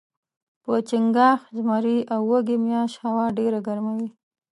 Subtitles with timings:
[0.63, 4.09] په چنګاښ، زمري او وږي میاشت هوا ډیره ګرمه وي